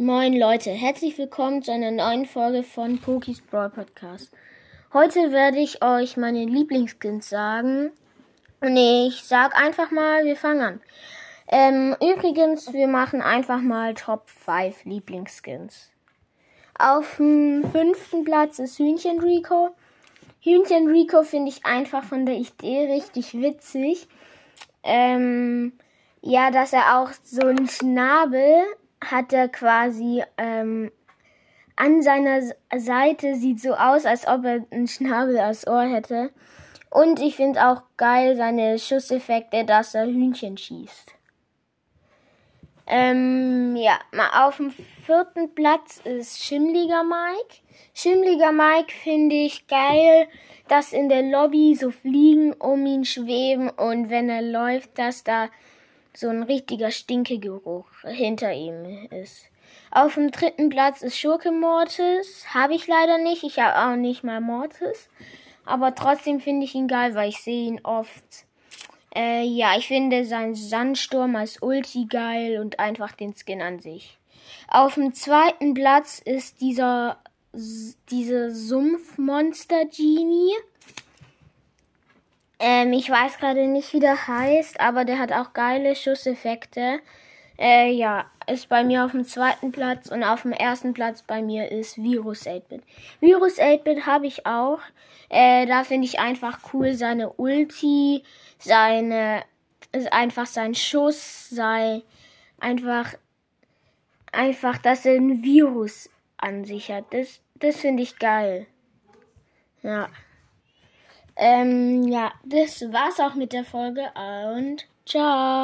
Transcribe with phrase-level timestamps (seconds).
[0.00, 4.30] Moin Leute, herzlich willkommen zu einer neuen Folge von Pokis Brawl Podcast.
[4.92, 7.90] Heute werde ich euch meine Lieblingsskins sagen.
[8.60, 10.80] Und ich sag einfach mal, wir fangen an.
[11.48, 15.90] Ähm, übrigens, wir machen einfach mal Top 5 Lieblingsskins.
[16.78, 19.70] Auf dem fünften Platz ist Hühnchen Rico.
[20.42, 24.06] Hühnchen Rico finde ich einfach von der Idee richtig witzig.
[24.84, 25.72] Ähm,
[26.20, 28.62] ja, dass er auch so einen Schnabel
[29.04, 30.90] hat er quasi ähm,
[31.76, 32.42] an seiner
[32.76, 36.30] Seite sieht so aus, als ob er einen Schnabel als Ohr hätte.
[36.90, 41.14] Und ich finde auch geil seine Schusseffekte, dass er Hühnchen schießt.
[42.90, 47.60] Ähm, ja, mal auf dem vierten Platz ist Schimmliger Mike.
[47.92, 50.26] Schimmliger Mike finde ich geil,
[50.68, 55.50] dass in der Lobby so Fliegen um ihn schweben und wenn er läuft, dass da
[56.18, 59.46] so ein richtiger Stinkegeruch hinter ihm ist.
[59.90, 62.46] Auf dem dritten Platz ist Schurke Mortis.
[62.52, 63.44] Habe ich leider nicht.
[63.44, 65.08] Ich habe auch nicht mal Mortis.
[65.64, 68.46] Aber trotzdem finde ich ihn geil, weil ich sehe ihn oft.
[69.14, 74.18] Äh, ja, ich finde seinen Sandsturm als Ulti geil und einfach den Skin an sich.
[74.66, 77.18] Auf dem zweiten Platz ist dieser
[78.10, 80.52] diese Sumpfmonster Genie.
[82.60, 87.00] Ähm, ich weiß gerade nicht, wie der heißt, aber der hat auch geile Schusseffekte.
[87.58, 91.42] Äh, ja, ist bei mir auf dem zweiten Platz und auf dem ersten Platz bei
[91.42, 92.82] mir ist Virus 8-Bit.
[93.20, 94.80] Virus 8-Bit habe ich auch.
[95.28, 98.22] Äh, da finde ich einfach cool seine Ulti,
[98.58, 99.42] seine,
[99.92, 102.02] ist einfach sein Schuss, sei
[102.58, 103.14] einfach,
[104.32, 107.06] einfach, dass er ein Virus an sich hat.
[107.10, 108.66] Das, das finde ich geil.
[109.82, 110.08] Ja.
[111.38, 114.10] Ähm, ja, das war's auch mit der Folge
[114.56, 115.48] und ciao.